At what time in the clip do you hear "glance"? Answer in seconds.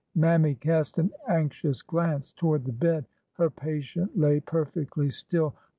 1.83-2.33